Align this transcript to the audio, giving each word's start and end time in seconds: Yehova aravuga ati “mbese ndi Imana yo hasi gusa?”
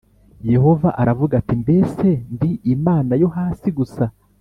Yehova 0.53 0.89
aravuga 1.01 1.33
ati 1.41 1.53
“mbese 1.63 2.07
ndi 2.33 2.51
Imana 2.75 3.13
yo 3.21 3.27
hasi 3.35 3.67
gusa?” 3.77 4.05